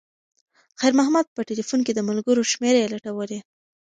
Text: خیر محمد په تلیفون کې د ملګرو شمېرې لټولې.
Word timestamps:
خیر 0.79 0.93
محمد 0.99 1.25
په 1.35 1.41
تلیفون 1.49 1.79
کې 1.85 1.93
د 1.95 1.99
ملګرو 2.09 2.49
شمېرې 2.51 2.91
لټولې. 2.93 3.39